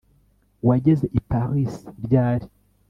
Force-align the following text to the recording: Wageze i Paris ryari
Wageze 0.67 1.05
i 1.19 1.19
Paris 1.29 1.73
ryari 2.05 2.47